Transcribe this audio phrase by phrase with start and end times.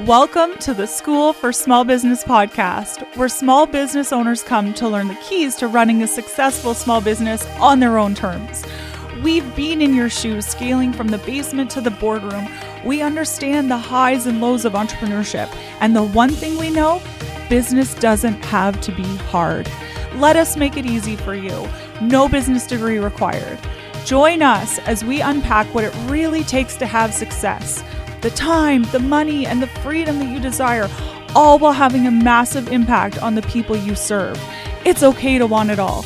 [0.00, 5.08] Welcome to the School for Small Business podcast, where small business owners come to learn
[5.08, 8.64] the keys to running a successful small business on their own terms.
[9.22, 12.48] We've been in your shoes, scaling from the basement to the boardroom.
[12.86, 15.54] We understand the highs and lows of entrepreneurship.
[15.80, 17.02] And the one thing we know
[17.50, 19.70] business doesn't have to be hard.
[20.14, 21.68] Let us make it easy for you.
[22.00, 23.58] No business degree required.
[24.06, 27.84] Join us as we unpack what it really takes to have success
[28.22, 30.88] the time, the money, and the freedom that you desire,
[31.34, 34.40] all while having a massive impact on the people you serve.
[34.84, 36.04] It's okay to want it all.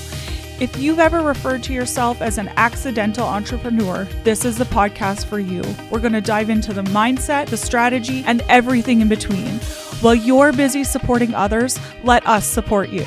[0.58, 5.38] If you've ever referred to yourself as an accidental entrepreneur, this is the podcast for
[5.38, 5.62] you.
[5.90, 9.58] We're going to dive into the mindset, the strategy, and everything in between.
[10.00, 13.04] While you're busy supporting others, let us support you.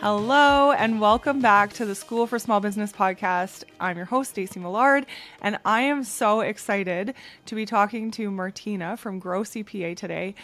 [0.00, 3.64] Hello and welcome back to the School for Small Business podcast.
[3.80, 5.06] I'm your host Staci Millard
[5.40, 7.14] and I am so excited
[7.46, 10.34] to be talking to Martina from Grow CPA today.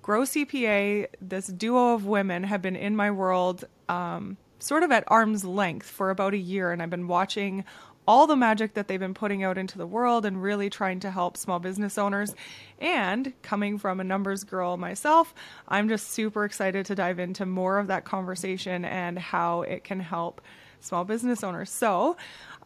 [0.00, 5.04] Grow CPA, this duo of women have been in my world um, sort of at
[5.08, 7.64] arm's length for about a year and I've been watching
[8.06, 11.10] all the magic that they've been putting out into the world and really trying to
[11.10, 12.34] help small business owners.
[12.80, 15.34] And coming from a numbers girl myself,
[15.68, 20.00] I'm just super excited to dive into more of that conversation and how it can
[20.00, 20.40] help
[20.80, 21.70] small business owners.
[21.70, 22.16] So,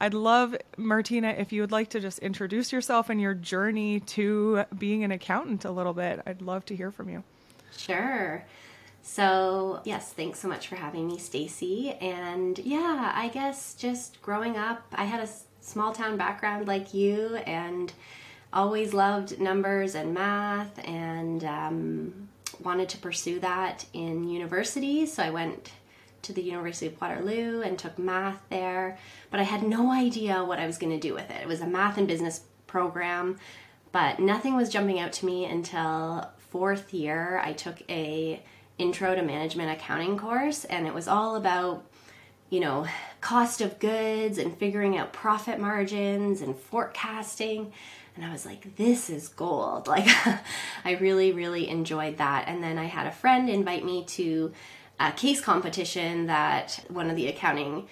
[0.01, 4.65] I'd love, Martina, if you would like to just introduce yourself and your journey to
[4.77, 6.21] being an accountant a little bit.
[6.27, 7.25] I'd love to hear from you.
[7.77, 8.45] Sure.
[9.09, 11.97] So, yes, thanks so much for having me, Staci.
[12.03, 15.29] And yeah, I guess just growing up, I had a
[15.61, 17.93] small town background like you and
[18.53, 22.29] always loved numbers and math and um,
[22.61, 25.07] wanted to pursue that in university.
[25.07, 25.71] So, I went
[26.23, 28.99] to the University of Waterloo and took math there,
[29.31, 31.43] but I had no idea what I was going to do with it.
[31.43, 33.39] It was a math and business program,
[33.93, 37.41] but nothing was jumping out to me until fourth year.
[37.45, 38.43] I took a
[38.79, 41.85] intro to management accounting course and it was all about
[42.51, 42.87] you know
[43.21, 47.73] cost of goods and figuring out profit margins and forecasting.
[48.15, 49.89] And i was like this is gold.
[49.97, 50.09] Like
[50.85, 52.49] i really really enjoyed that.
[52.49, 54.53] And then i had a friend invite me to
[54.99, 57.89] a case competition that one of the accounting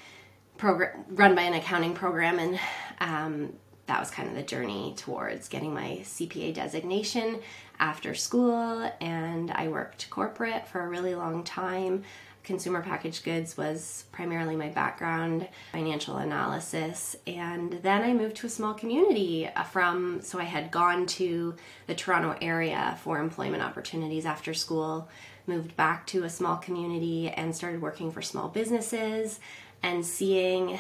[0.57, 2.39] program run by an accounting program.
[2.39, 2.59] And
[3.01, 3.53] um,
[3.87, 7.41] that was kind of the journey towards getting my CPA designation
[7.79, 8.91] after school.
[9.01, 12.05] And I worked corporate for a really long time.
[12.45, 17.17] Consumer packaged goods was primarily my background, financial analysis.
[17.27, 21.55] And then I moved to a small community uh, from, so I had gone to
[21.87, 25.09] the Toronto area for employment opportunities after school,
[25.47, 29.41] moved back to a small community and started working for small businesses
[29.83, 30.79] and seeing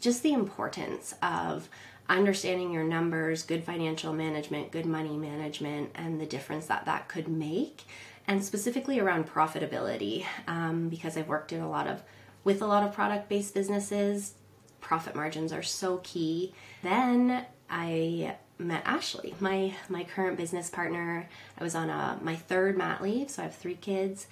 [0.00, 1.68] just the importance of
[2.08, 7.28] understanding your numbers, good financial management, good money management, and the difference that that could
[7.28, 7.84] make,
[8.26, 12.02] and specifically around profitability, um, because I've worked in a lot of
[12.44, 14.34] with a lot of product based businesses.
[14.80, 16.54] Profit margins are so key.
[16.82, 21.28] Then I met Ashley, my my current business partner.
[21.58, 24.26] I was on a my third mat leave, so I have three kids,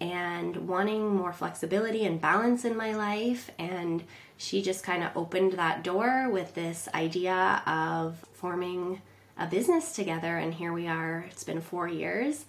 [0.00, 4.04] and wanting more flexibility and balance in my life and
[4.38, 9.02] she just kind of opened that door with this idea of forming
[9.36, 10.36] a business together.
[10.36, 11.26] And here we are.
[11.30, 12.44] It's been four years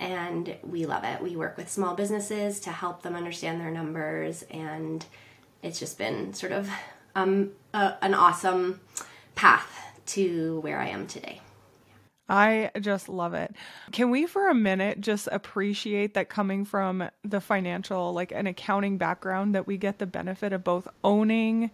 [0.00, 1.22] and we love it.
[1.22, 4.42] We work with small businesses to help them understand their numbers.
[4.50, 5.04] And
[5.62, 6.68] it's just been sort of
[7.14, 8.80] um, a, an awesome
[9.34, 11.40] path to where I am today.
[12.28, 13.54] I just love it.
[13.92, 18.96] Can we, for a minute, just appreciate that coming from the financial, like an accounting
[18.96, 21.70] background, that we get the benefit of both owning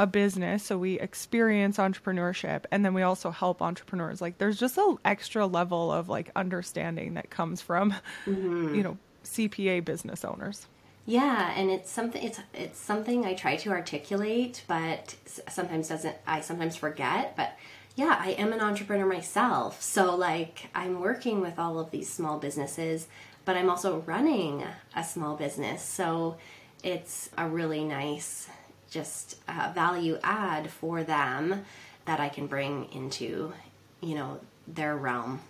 [0.00, 0.64] a business.
[0.64, 4.22] So we experience entrepreneurship and then we also help entrepreneurs.
[4.22, 8.74] Like there's just an extra level of like understanding that comes from, mm-hmm.
[8.74, 10.66] you know, CPA business owners.
[11.04, 15.16] Yeah, and it's something it's it's something I try to articulate, but
[15.48, 17.56] sometimes doesn't I sometimes forget, but
[18.00, 19.82] yeah, I am an entrepreneur myself.
[19.82, 23.06] So, like, I'm working with all of these small businesses,
[23.44, 24.64] but I'm also running
[24.96, 25.82] a small business.
[25.82, 26.38] So,
[26.82, 28.48] it's a really nice,
[28.90, 31.66] just uh, value add for them
[32.06, 33.52] that I can bring into,
[34.00, 35.40] you know, their realm.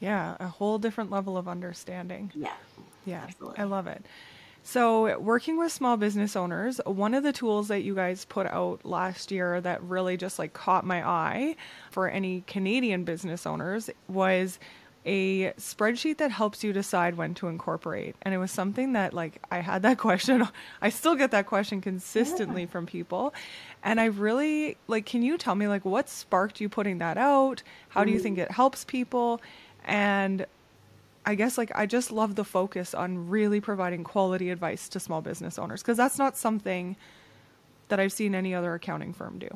[0.00, 2.30] Yeah, a whole different level of understanding.
[2.34, 2.52] Yeah.
[3.06, 3.58] Yeah, absolutely.
[3.58, 4.04] I love it.
[4.66, 8.80] So, working with small business owners, one of the tools that you guys put out
[8.82, 11.56] last year that really just like caught my eye
[11.90, 14.58] for any Canadian business owners was
[15.04, 18.16] a spreadsheet that helps you decide when to incorporate.
[18.22, 20.48] And it was something that like I had that question
[20.80, 22.68] I still get that question consistently yeah.
[22.68, 23.34] from people.
[23.82, 27.62] And I really like can you tell me like what sparked you putting that out?
[27.90, 28.06] How mm-hmm.
[28.06, 29.42] do you think it helps people?
[29.84, 30.46] And
[31.26, 35.22] I guess like I just love the focus on really providing quality advice to small
[35.22, 36.96] business owners because that's not something
[37.88, 39.48] that I've seen any other accounting firm do.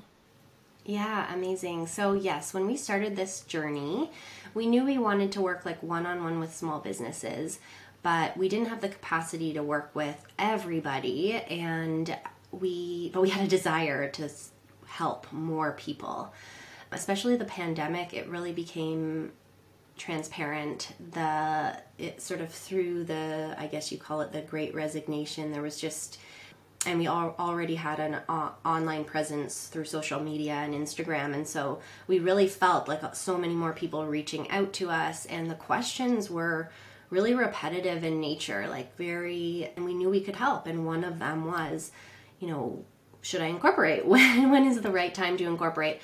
[0.85, 1.87] Yeah, amazing.
[1.87, 4.11] So, yes, when we started this journey,
[4.55, 7.59] we knew we wanted to work like one on one with small businesses,
[8.03, 12.17] but we didn't have the capacity to work with everybody and
[12.51, 14.31] we but we had a desire to
[14.87, 16.33] help more people.
[16.91, 19.33] Especially the pandemic, it really became
[20.09, 25.53] transparent the it sort of through the i guess you call it the great resignation
[25.53, 26.19] there was just
[26.87, 31.47] and we all already had an uh, online presence through social media and Instagram and
[31.47, 35.57] so we really felt like so many more people reaching out to us and the
[35.57, 36.71] questions were
[37.11, 41.19] really repetitive in nature like very and we knew we could help and one of
[41.19, 41.91] them was
[42.39, 42.83] you know
[43.21, 44.07] should I incorporate?
[44.13, 46.01] When when is the right time to incorporate?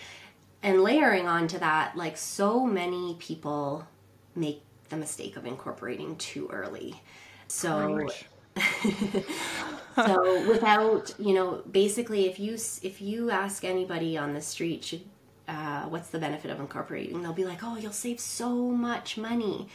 [0.63, 3.87] And layering onto that like so many people
[4.35, 7.01] make the mistake of incorporating too early.
[7.49, 8.09] So
[9.97, 15.03] so without you know basically if you if you ask anybody on the street should
[15.49, 19.69] uh, what's the benefit of incorporating they'll be like oh you'll save so much money.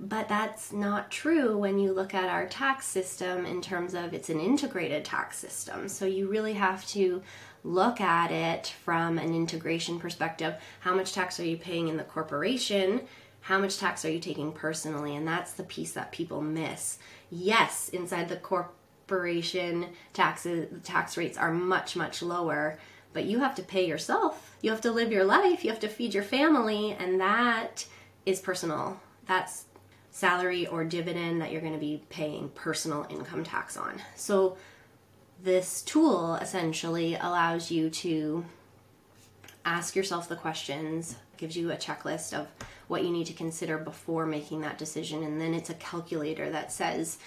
[0.00, 4.30] But that's not true when you look at our tax system in terms of it's
[4.30, 5.88] an integrated tax system.
[5.88, 7.20] So you really have to
[7.64, 10.54] look at it from an integration perspective.
[10.80, 13.00] How much tax are you paying in the corporation
[13.40, 15.16] how much tax are you taking personally?
[15.16, 16.98] And that's the piece that people miss.
[17.30, 22.78] Yes inside the corporation taxes tax rates are much much lower
[23.12, 24.56] but you have to pay yourself.
[24.60, 25.64] You have to live your life.
[25.64, 27.86] You have to feed your family and that
[28.26, 29.00] is personal.
[29.26, 29.64] That's
[30.10, 34.00] salary or dividend that you're going to be paying personal income tax on.
[34.16, 34.56] So
[35.42, 38.44] this tool essentially allows you to
[39.68, 42.48] ask yourself the questions gives you a checklist of
[42.88, 45.22] what you need to consider before making that decision.
[45.22, 47.18] And then it's a calculator that says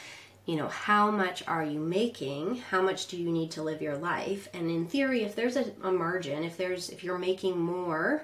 [0.47, 2.55] you know how much are you making?
[2.71, 4.49] How much do you need to live your life?
[4.55, 8.23] And in theory if there's a, a, margin if there's if you're making more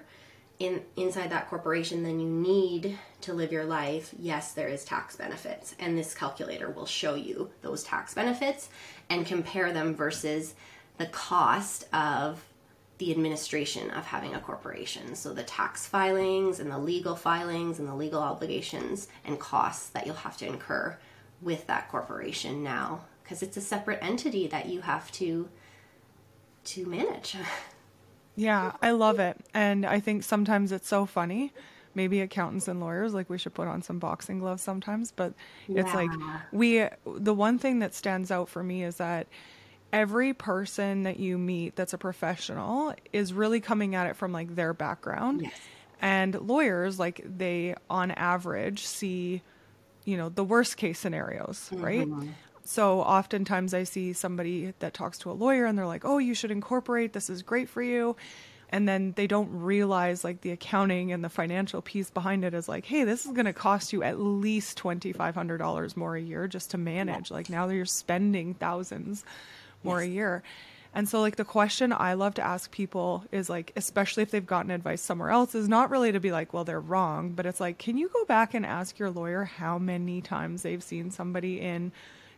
[0.58, 5.16] in inside that corporation than you need to live your life yes there is tax
[5.16, 5.76] benefits.
[5.80, 8.70] And this calculator will show you those tax benefits
[9.12, 10.56] and compare them versus
[10.98, 12.44] the cost of
[12.98, 15.16] the administration of having a corporation.
[15.16, 20.06] So the tax filings and the legal filings and the legal obligations and costs that
[20.06, 20.98] you'll have to incur
[21.42, 25.50] with that corporation now because it's a separate entity that you have to
[26.64, 27.36] to manage.
[28.36, 29.38] yeah, I love it.
[29.54, 31.54] And I think sometimes it's so funny.
[31.94, 35.34] Maybe accountants and lawyers like we should put on some boxing gloves sometimes, but
[35.68, 35.82] yeah.
[35.82, 36.12] it's like
[36.52, 39.28] we the one thing that stands out for me is that
[39.94, 44.56] every person that you meet that's a professional is really coming at it from like
[44.56, 45.42] their background.
[45.44, 45.54] Yes.
[46.02, 49.42] And lawyers like they on average see
[50.08, 51.84] you know, the worst case scenarios, mm-hmm.
[51.84, 52.08] right?
[52.64, 56.34] So oftentimes I see somebody that talks to a lawyer and they're like, "Oh, you
[56.34, 57.12] should incorporate.
[57.12, 58.16] This is great for you."
[58.70, 62.70] And then they don't realize like the accounting and the financial piece behind it is
[62.70, 66.72] like, "Hey, this is going to cost you at least $2500 more a year just
[66.72, 69.26] to manage." Like now you're spending thousands
[69.88, 70.10] more yes.
[70.10, 70.44] a year.
[70.94, 74.46] And so, like, the question I love to ask people is like, especially if they've
[74.46, 77.60] gotten advice somewhere else, is not really to be like, well, they're wrong, but it's
[77.60, 81.62] like, can you go back and ask your lawyer how many times they've seen somebody
[81.62, 81.92] in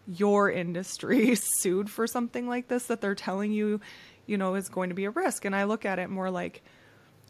[0.08, 3.80] your industry sued for something like this that they're telling you,
[4.26, 5.46] you know, is going to be a risk?
[5.46, 6.62] And I look at it more like,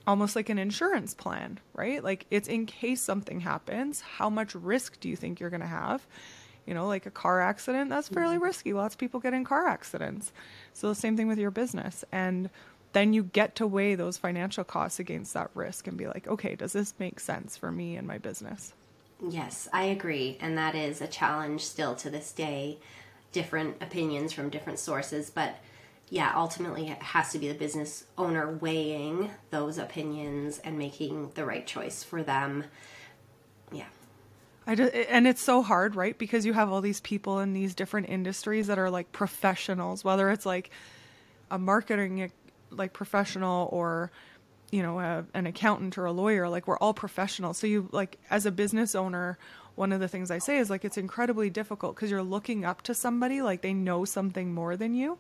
[0.08, 2.04] almost like an insurance plan, right?
[2.04, 5.68] Like, it's in case something happens, how much risk do you think you're going to
[5.68, 6.08] have?
[6.66, 8.44] You know, like a car accident, that's fairly mm-hmm.
[8.44, 8.74] risky.
[8.74, 10.32] Lots of people get in car accidents.
[10.74, 12.06] So the same thing with your business.
[12.12, 12.50] And
[12.94, 16.56] then you get to weigh those financial costs against that risk and be like, okay,
[16.56, 18.74] does this make sense for me and my business?
[19.28, 20.38] Yes, I agree.
[20.39, 22.78] And that is a challenge still to this day.
[23.32, 25.30] Different opinions from different sources.
[25.30, 25.58] But
[26.10, 31.46] yeah, ultimately it has to be the business owner weighing those opinions and making the
[31.46, 32.63] right choice for them.
[33.72, 33.86] Yeah.
[34.68, 36.18] I and it's so hard, right?
[36.18, 40.30] Because you have all these people in these different industries that are like professionals, whether
[40.30, 40.70] it's like
[41.51, 42.28] a marketing eh,
[42.72, 44.12] like professional or
[44.72, 48.20] you know a, an accountant or a lawyer like we're all professionals so you like
[48.30, 49.38] as a business owner
[49.75, 52.82] one of the things i say is like it's incredibly difficult because you're looking up
[52.82, 55.18] to somebody like they know something more than you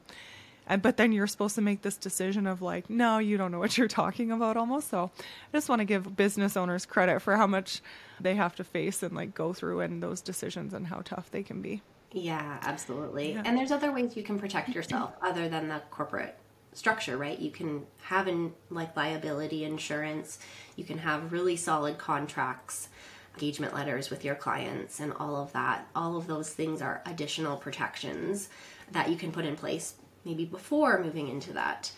[0.69, 3.59] and but then you're supposed to make this decision of like no you don't know
[3.59, 4.89] what you're talking about almost.
[4.89, 7.81] So i just want to give business owners credit for how much
[8.21, 11.43] they have to face and like go through and those decisions and how tough they
[11.43, 11.81] can be.
[12.11, 13.33] Yeah absolutely.
[13.33, 13.41] Yeah.
[13.43, 16.37] and there's other ways you can protect yourself other than the corporate
[16.73, 17.39] structure right?
[17.39, 20.39] You can have in like liability insurance.
[20.75, 22.89] You can have really solid contracts
[23.35, 25.87] engagement letters with your clients and all of that.
[25.95, 28.49] All of those things are additional protections
[28.91, 29.93] that you can put in place
[30.25, 31.91] maybe before moving into that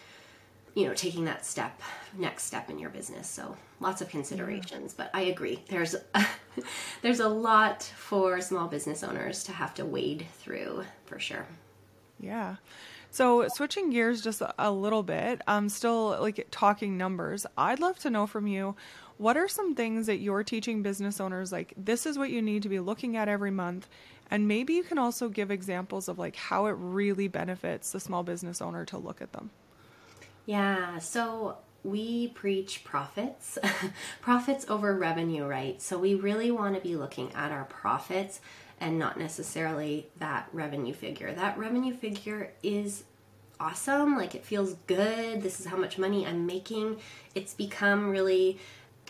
[0.73, 1.81] you know taking that step
[2.17, 3.27] next step in your business.
[3.27, 5.63] So lots of considerations but i agree.
[5.69, 6.25] There's a,
[7.01, 11.45] there's a lot for small business owners to have to wade through for sure.
[12.19, 12.57] Yeah.
[13.09, 17.99] So switching gears just a little bit i'm um, still like talking numbers i'd love
[17.99, 18.75] to know from you
[19.17, 22.63] what are some things that you're teaching business owners like this is what you need
[22.63, 23.89] to be looking at every month
[24.31, 28.23] and maybe you can also give examples of like how it really benefits the small
[28.23, 29.51] business owner to look at them.
[30.45, 33.59] Yeah, so we preach profits,
[34.21, 35.81] profits over revenue, right?
[35.81, 38.39] So we really want to be looking at our profits
[38.79, 41.33] and not necessarily that revenue figure.
[41.33, 43.03] That revenue figure is
[43.59, 45.41] awesome, like it feels good.
[45.41, 46.97] This is how much money I'm making.
[47.35, 48.59] It's become really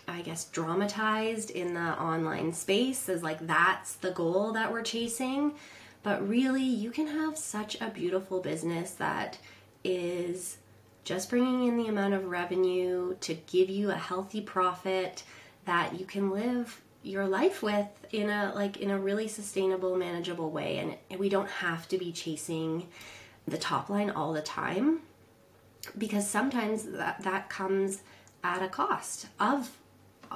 [0.07, 5.53] I guess, dramatized in the online space as like that's the goal that we're chasing.
[6.03, 9.37] But really, you can have such a beautiful business that
[9.83, 10.57] is
[11.03, 15.23] just bringing in the amount of revenue to give you a healthy profit
[15.65, 20.51] that you can live your life with in a like in a really sustainable manageable
[20.51, 22.87] way and, we don't have to be chasing
[23.47, 24.99] the top line all the time
[25.97, 28.01] because sometimes that that comes
[28.43, 29.77] at a cost of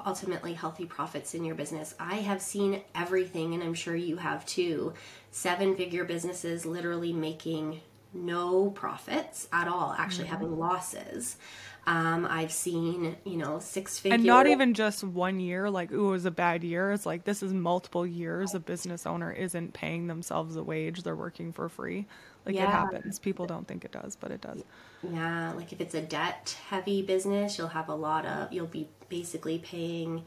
[0.05, 1.95] ultimately healthy profits in your business.
[1.99, 4.93] I have seen everything, and I'm sure you have too.
[5.31, 7.81] Seven figure businesses literally making
[8.13, 10.33] no profits at all, actually mm-hmm.
[10.33, 11.37] having losses.
[11.87, 14.15] Um, I've seen, you know, six figure.
[14.15, 16.91] And not even just one year, like, ooh, it was a bad year.
[16.91, 21.15] It's like this is multiple years a business owner isn't paying themselves a wage, they're
[21.15, 22.07] working for free.
[22.45, 22.63] Like, yeah.
[22.63, 23.17] it happens.
[23.17, 24.63] People don't think it does, but it does.
[25.01, 28.87] Yeah, like if it's a debt heavy business, you'll have a lot of, you'll be
[29.09, 30.23] basically paying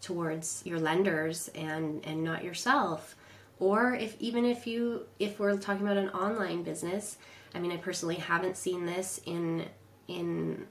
[0.00, 3.16] towards your lenders and and not yourself
[3.58, 7.18] or if even if you if we're talking about an online business
[7.54, 9.64] i mean i personally haven't seen this in
[10.08, 10.66] in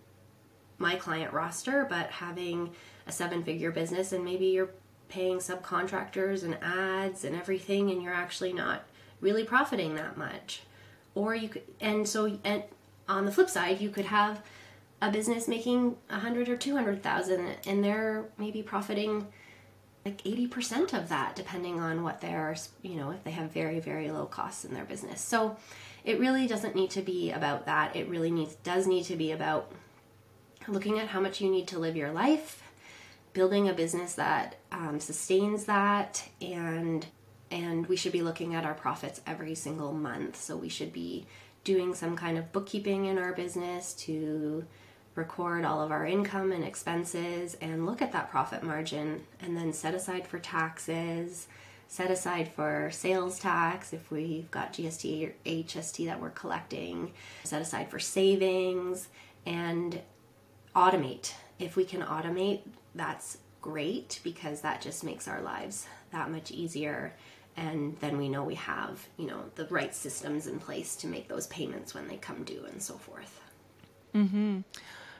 [0.77, 2.71] my client roster but having
[3.07, 4.71] a seven figure business and maybe you're
[5.07, 8.83] paying subcontractors and ads and everything and you're actually not
[9.21, 10.61] really profiting that much
[11.19, 12.63] or you could and so and
[13.07, 14.41] on the flip side you could have
[15.01, 19.27] a business making a hundred or two hundred thousand and they're maybe profiting
[20.05, 24.09] like 80% of that depending on what they're you know if they have very very
[24.09, 25.19] low costs in their business.
[25.19, 25.57] So
[26.05, 27.95] it really doesn't need to be about that.
[27.95, 29.71] It really needs does need to be about
[30.67, 32.63] looking at how much you need to live your life
[33.33, 37.05] building a business that um, sustains that and
[37.51, 41.25] and we should be looking at our profits every single month so we should be
[41.63, 44.65] doing some kind of bookkeeping in our business to
[45.15, 49.73] record all of our income and expenses and look at that profit margin and then
[49.73, 51.47] set aside for taxes,
[51.87, 57.11] set aside for sales tax if we've got GST or HST that we're collecting,
[57.43, 59.09] set aside for savings,
[59.45, 60.01] and
[60.75, 61.33] automate.
[61.57, 62.61] If we can automate,
[62.95, 67.13] that's great because that just makes our lives that much easier
[67.59, 71.27] and then we know we have you know the right systems in place to make
[71.27, 73.41] those payments when they come due and so forth
[74.15, 74.61] mm-hmm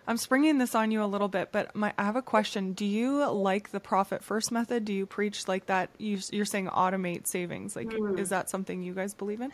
[0.10, 2.74] I'm springing this on you a little bit, but my, I have a question.
[2.74, 4.84] Do you like the profit first method?
[4.84, 5.92] Do you preach like that?
[6.00, 7.76] You, are saying automate savings.
[7.76, 8.18] Like, mm.
[8.18, 9.54] is that something you guys believe in?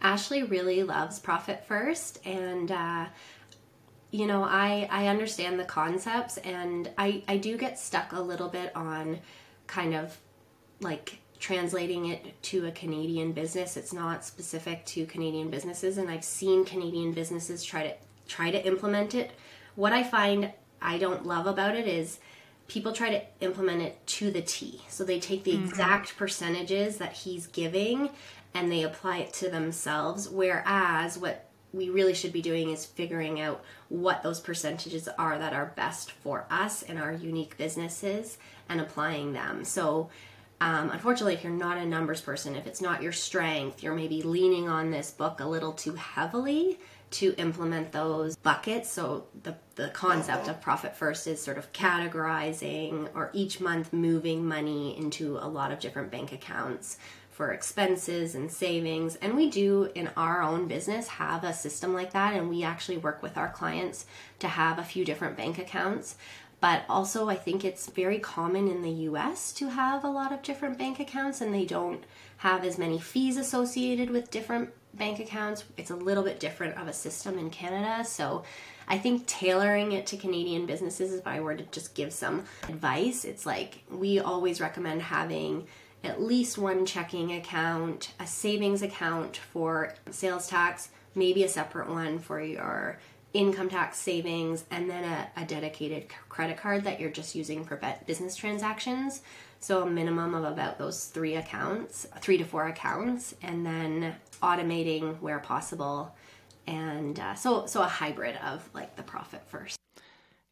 [0.00, 3.06] Ashley really loves profit first, and uh,
[4.12, 8.48] you know, I I understand the concepts, and I I do get stuck a little
[8.48, 9.18] bit on
[9.66, 10.16] kind of
[10.80, 13.76] like translating it to a Canadian business.
[13.76, 17.94] It's not specific to Canadian businesses, and I've seen Canadian businesses try to
[18.26, 19.30] try to implement it
[19.78, 20.50] what I find
[20.82, 22.18] I don't love about it is
[22.66, 24.82] people try to implement it to the T.
[24.88, 25.68] So they take the mm-hmm.
[25.68, 28.10] exact percentages that he's giving
[28.54, 30.28] and they apply it to themselves.
[30.28, 35.52] Whereas what we really should be doing is figuring out what those percentages are that
[35.52, 38.36] are best for us and our unique businesses
[38.68, 39.64] and applying them.
[39.64, 40.10] So,
[40.60, 44.22] um, unfortunately, if you're not a numbers person, if it's not your strength, you're maybe
[44.22, 46.78] leaning on this book a little too heavily
[47.10, 48.90] to implement those buckets.
[48.90, 54.46] So the the concept of profit first is sort of categorizing or each month moving
[54.46, 56.98] money into a lot of different bank accounts
[57.30, 59.14] for expenses and savings.
[59.16, 62.34] And we do in our own business have a system like that.
[62.34, 64.06] And we actually work with our clients
[64.40, 66.16] to have a few different bank accounts.
[66.60, 70.42] But also, I think it's very common in the US to have a lot of
[70.42, 72.02] different bank accounts and they don't
[72.38, 75.64] have as many fees associated with different bank accounts.
[75.76, 78.04] It's a little bit different of a system in Canada.
[78.04, 78.42] So
[78.88, 83.24] I think tailoring it to Canadian businesses, if I were to just give some advice,
[83.24, 85.66] it's like we always recommend having
[86.02, 92.18] at least one checking account, a savings account for sales tax, maybe a separate one
[92.18, 92.98] for your
[93.34, 97.80] income tax savings, and then a, a dedicated credit card that you're just using for
[98.06, 99.22] business transactions.
[99.60, 105.20] So a minimum of about those three accounts, three to four accounts, and then automating
[105.20, 106.14] where possible.
[106.66, 109.78] And uh, so, so a hybrid of like the profit first.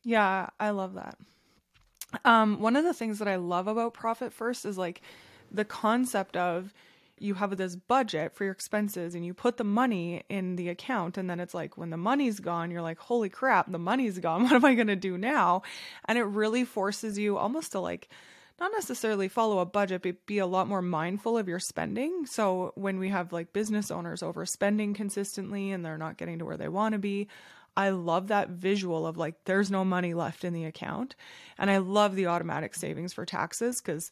[0.02, 1.18] Yeah, I love that.
[2.24, 5.02] Um, one of the things that I love about Profit First is like
[5.50, 6.72] the concept of
[7.18, 11.16] you have this budget for your expenses and you put the money in the account
[11.16, 14.42] and then it's like when the money's gone you're like holy crap the money's gone.
[14.46, 15.62] What am i going to do now?
[16.06, 18.08] And it really forces you almost to like
[18.60, 22.26] not necessarily follow a budget but be a lot more mindful of your spending.
[22.26, 26.56] So when we have like business owners overspending consistently and they're not getting to where
[26.56, 27.28] they want to be
[27.76, 31.14] I love that visual of like there's no money left in the account.
[31.58, 34.10] And I love the automatic savings for taxes because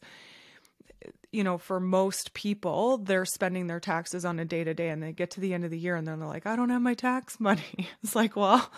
[1.31, 5.01] you know, for most people, they're spending their taxes on a day to day and
[5.01, 6.81] they get to the end of the year and then they're like, I don't have
[6.81, 7.89] my tax money.
[8.03, 8.71] It's like, well,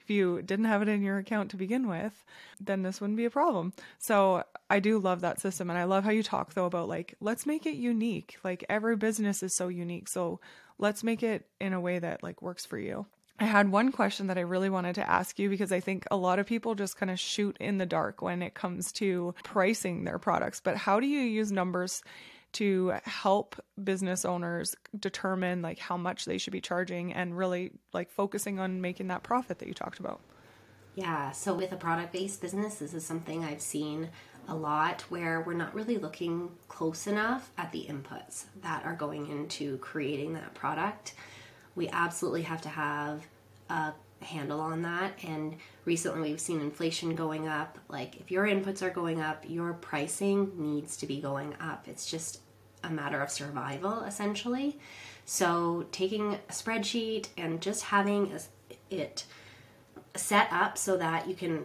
[0.00, 2.24] if you didn't have it in your account to begin with,
[2.60, 3.72] then this wouldn't be a problem.
[3.98, 5.70] So I do love that system.
[5.70, 8.36] And I love how you talk though about like, let's make it unique.
[8.44, 10.08] Like every business is so unique.
[10.08, 10.40] So
[10.78, 13.06] let's make it in a way that like works for you.
[13.38, 16.16] I had one question that I really wanted to ask you because I think a
[16.16, 20.04] lot of people just kind of shoot in the dark when it comes to pricing
[20.04, 20.60] their products.
[20.60, 22.02] But how do you use numbers
[22.52, 28.08] to help business owners determine like how much they should be charging and really like
[28.08, 30.20] focusing on making that profit that you talked about?
[30.94, 34.10] Yeah, so with a product based business, this is something I've seen
[34.46, 39.26] a lot where we're not really looking close enough at the inputs that are going
[39.28, 41.14] into creating that product
[41.74, 43.26] we absolutely have to have
[43.68, 45.12] a handle on that.
[45.24, 47.78] And recently we've seen inflation going up.
[47.88, 51.86] Like, if your inputs are going up, your pricing needs to be going up.
[51.88, 52.40] It's just
[52.82, 54.78] a matter of survival, essentially.
[55.24, 58.38] So, taking a spreadsheet and just having
[58.90, 59.24] it
[60.14, 61.64] set up so that you can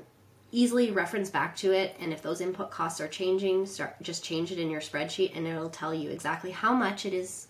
[0.51, 4.51] easily reference back to it and if those input costs are changing start just change
[4.51, 7.48] it in your spreadsheet and it'll tell you exactly how much it is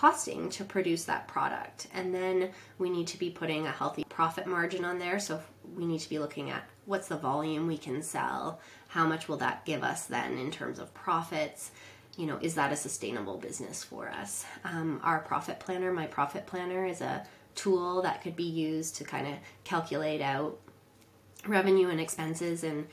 [0.00, 1.86] costing to produce that product.
[1.92, 5.18] And then we need to be putting a healthy profit margin on there.
[5.18, 5.42] So
[5.76, 9.36] we need to be looking at what's the volume we can sell, how much will
[9.36, 11.70] that give us then in terms of profits.
[12.16, 14.46] You know, is that a sustainable business for us?
[14.64, 19.04] Um, our profit planner, my profit planner, is a tool that could be used to
[19.04, 19.34] kind of
[19.64, 20.58] calculate out
[21.46, 22.86] revenue and expenses and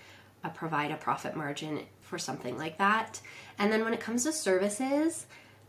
[0.44, 3.22] uh, provide a profit margin for something like that.
[3.58, 5.26] And then when it comes to services,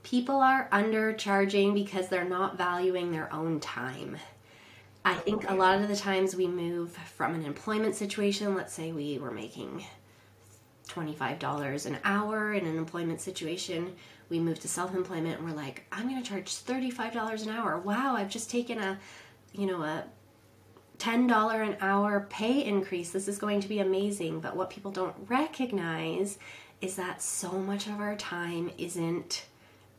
[0.08, 4.16] people are undercharging because they're not valuing their own time.
[5.04, 8.90] I think a lot of the times we move from an employment situation, let's say
[8.90, 9.84] we were making
[10.88, 13.94] $25 an hour in an employment situation,
[14.30, 17.76] we move to self-employment and we're like, I'm going to charge $35 an hour.
[17.78, 18.98] Wow, I've just taken a,
[19.52, 20.04] you know, a
[20.96, 23.10] $10 an hour pay increase.
[23.10, 24.40] This is going to be amazing.
[24.40, 26.38] But what people don't recognize
[26.80, 29.44] is that so much of our time isn't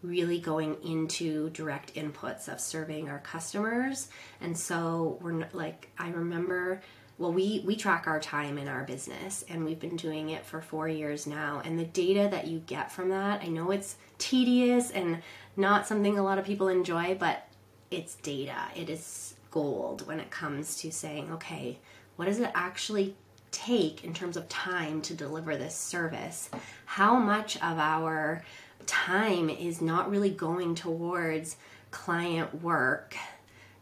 [0.01, 4.09] really going into direct inputs of serving our customers.
[4.41, 6.81] And so we're like i remember
[7.17, 10.61] well we we track our time in our business and we've been doing it for
[10.61, 11.61] 4 years now.
[11.65, 15.21] And the data that you get from that i know it's tedious and
[15.57, 17.45] not something a lot of people enjoy but
[17.91, 18.57] it's data.
[18.75, 21.79] It is gold when it comes to saying okay
[22.15, 23.15] what does it actually
[23.51, 26.49] take in terms of time to deliver this service?
[26.85, 28.43] How much of our
[28.89, 31.55] time is not really going towards
[31.91, 33.15] client work.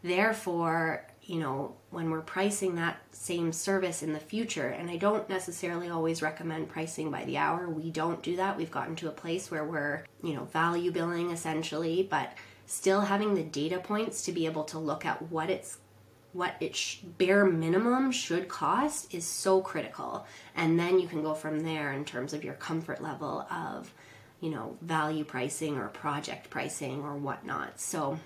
[0.03, 5.27] Therefore, you know, when we're pricing that same service in the future, and I don't
[5.29, 8.57] necessarily always recommend pricing by the hour, we don't do that.
[8.57, 12.33] We've gotten to a place where we're, you know, value billing essentially, but
[12.65, 15.77] still having the data points to be able to look at what it's
[16.33, 21.33] what it sh- bare minimum should cost is so critical and then you can go
[21.33, 23.91] from there in terms of your comfort level of
[24.39, 27.79] you know, value pricing or project pricing or whatnot.
[27.79, 28.19] So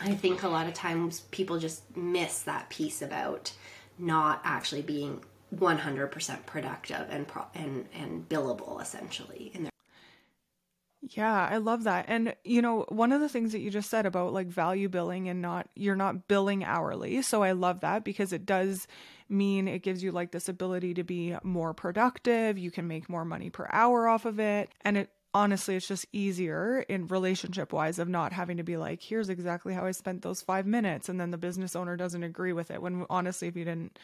[0.00, 3.52] I think a lot of times people just miss that piece about
[3.98, 5.22] not actually being
[5.54, 9.72] 100% productive and pro- and and billable essentially in their
[11.02, 12.04] Yeah, I love that.
[12.08, 15.28] And you know, one of the things that you just said about like value billing
[15.28, 17.20] and not you're not billing hourly.
[17.22, 18.86] So I love that because it does
[19.28, 23.24] mean it gives you like this ability to be more productive, you can make more
[23.24, 27.98] money per hour off of it, and it honestly it's just easier in relationship wise
[27.98, 31.20] of not having to be like here's exactly how I spent those 5 minutes and
[31.20, 33.98] then the business owner doesn't agree with it when honestly if you didn't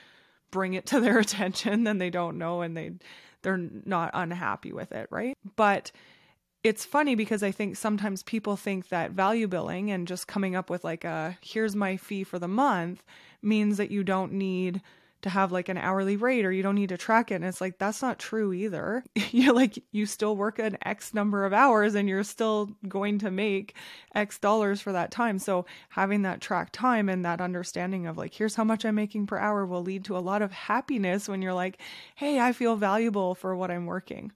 [0.50, 2.92] bring it to their attention then they don't know and they
[3.42, 5.36] they're not unhappy with it, right?
[5.56, 5.92] But
[6.64, 10.68] it's funny because I think sometimes people think that value billing and just coming up
[10.70, 13.04] with like a here's my fee for the month
[13.42, 14.82] means that you don't need
[15.22, 17.36] to have like an hourly rate or you don't need to track it.
[17.36, 19.02] And it's like, that's not true either.
[19.30, 23.30] you like, you still work an X number of hours and you're still going to
[23.30, 23.74] make
[24.14, 25.38] X dollars for that time.
[25.38, 29.26] So having that track time and that understanding of like, here's how much I'm making
[29.26, 31.78] per hour will lead to a lot of happiness when you're like,
[32.14, 34.32] hey, I feel valuable for what I'm working.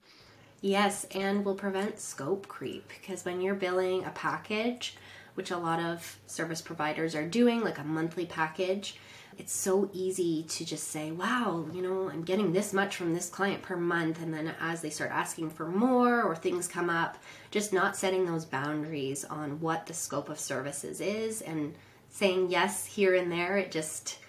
[0.59, 4.95] Yes, and will prevent scope creep because when you're billing a package,
[5.35, 8.97] which a lot of service providers are doing, like a monthly package,
[9.37, 13.29] it's so easy to just say, wow, you know, I'm getting this much from this
[13.29, 14.21] client per month.
[14.21, 17.17] And then as they start asking for more or things come up,
[17.51, 21.75] just not setting those boundaries on what the scope of services is and
[22.09, 24.19] saying yes here and there, it just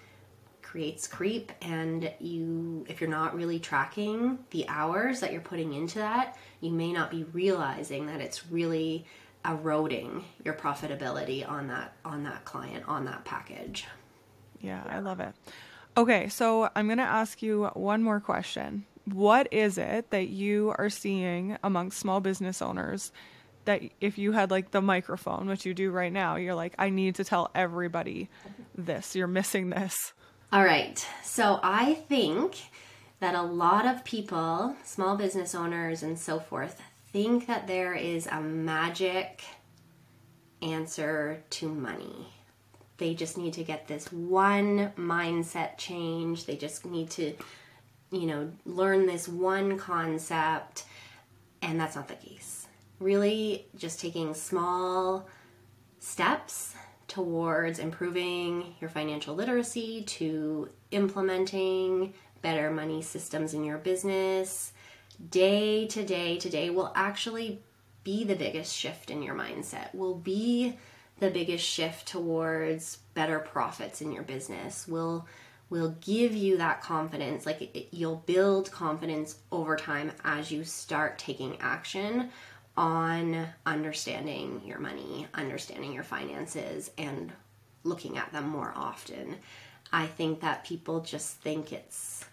[0.75, 5.99] creates creep and you if you're not really tracking the hours that you're putting into
[5.99, 9.05] that you may not be realizing that it's really
[9.45, 13.87] eroding your profitability on that on that client on that package
[14.65, 15.33] yeah, I love it.
[15.97, 18.85] Okay, so I'm going to ask you one more question.
[19.05, 23.11] What is it that you are seeing amongst small business owners
[23.65, 26.89] that if you had like the microphone, which you do right now, you're like, I
[26.89, 28.29] need to tell everybody
[28.75, 29.15] this.
[29.15, 30.13] You're missing this.
[30.51, 31.05] All right.
[31.23, 32.57] So I think
[33.19, 38.27] that a lot of people, small business owners and so forth, think that there is
[38.27, 39.43] a magic
[40.61, 42.27] answer to money.
[42.97, 46.45] They just need to get this one mindset change.
[46.45, 47.33] They just need to,
[48.11, 50.85] you know, learn this one concept.
[51.61, 52.67] And that's not the case.
[52.99, 55.27] Really, just taking small
[55.99, 56.75] steps
[57.07, 64.71] towards improving your financial literacy to implementing better money systems in your business
[65.29, 67.61] day to day to day will actually
[68.03, 70.77] be the biggest shift in your mindset will be
[71.19, 75.27] the biggest shift towards better profits in your business will
[75.69, 77.45] will give you that confidence.
[77.45, 82.29] Like it, you'll build confidence over time as you start taking action
[82.77, 87.31] on understanding your money understanding your finances and
[87.83, 89.37] looking at them more often.
[89.93, 92.25] I think that people just think it's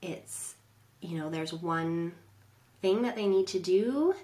[0.00, 0.54] it's
[1.00, 2.12] you know there's one
[2.80, 4.14] thing that they need to do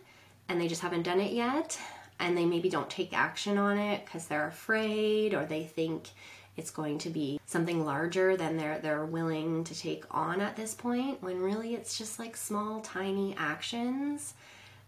[0.48, 1.78] and they just haven't done it yet
[2.18, 6.08] and they maybe don't take action on it because they're afraid or they think
[6.56, 10.74] it's going to be something larger than they're they're willing to take on at this
[10.74, 14.34] point when really it's just like small tiny actions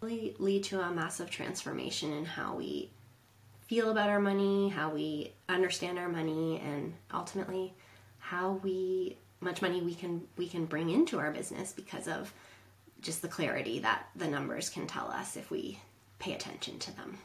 [0.01, 2.91] really lead to a massive transformation in how we
[3.67, 7.73] feel about our money, how we understand our money and ultimately
[8.19, 12.33] how we much money we can we can bring into our business because of
[13.01, 15.79] just the clarity that the numbers can tell us if we
[16.21, 17.19] pay attention to them.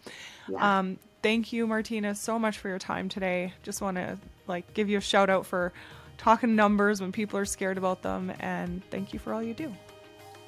[0.48, 0.78] yeah.
[0.78, 3.54] um, thank you, Martina, so much for your time today.
[3.62, 5.72] Just want to like give you a shout out for
[6.18, 9.74] talking numbers when people are scared about them and thank you for all you do.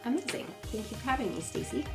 [0.04, 0.46] Amazing.
[0.62, 1.86] Thank you for having me, Staci.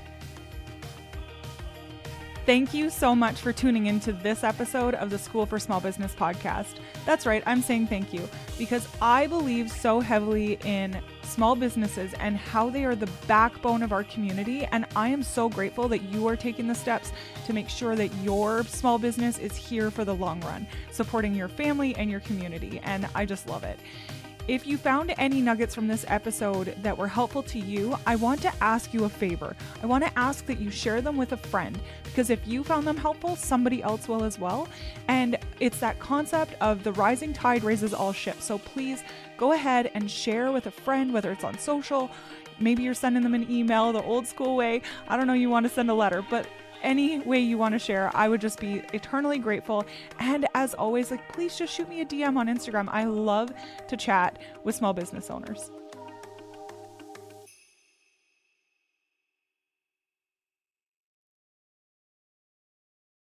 [2.44, 6.16] Thank you so much for tuning into this episode of the School for Small Business
[6.16, 6.78] podcast.
[7.06, 8.28] That's right, I'm saying thank you
[8.58, 13.92] because I believe so heavily in small businesses and how they are the backbone of
[13.92, 14.66] our community.
[14.72, 17.12] And I am so grateful that you are taking the steps
[17.46, 21.48] to make sure that your small business is here for the long run, supporting your
[21.48, 22.82] family and your community.
[22.84, 23.80] And I just love it.
[24.48, 28.42] If you found any nuggets from this episode that were helpful to you, I want
[28.42, 29.56] to ask you a favor.
[29.84, 32.88] I want to ask that you share them with a friend because if you found
[32.88, 34.68] them helpful, somebody else will as well.
[35.08, 38.44] And it's that concept of the rising tide raises all ships.
[38.44, 39.04] So please
[39.38, 42.10] go ahead and share with a friend, whether it's on social,
[42.60, 44.82] maybe you're sending them an email the old school way.
[45.08, 46.48] I don't know, you want to send a letter, but
[46.84, 49.86] any way you want to share, I would just be eternally grateful.
[50.20, 52.88] And as always, like please just shoot me a DM on Instagram.
[52.92, 53.52] I love
[53.88, 55.72] to chat with small business owners.